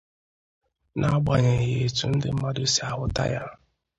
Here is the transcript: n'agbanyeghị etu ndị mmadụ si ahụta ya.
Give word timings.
n'agbanyeghị 0.99 1.73
etu 1.85 2.05
ndị 2.13 2.29
mmadụ 2.33 2.63
si 2.73 2.79
ahụta 2.89 3.23
ya. 3.33 3.43